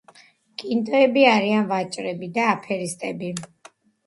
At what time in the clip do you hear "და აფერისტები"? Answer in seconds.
2.39-3.31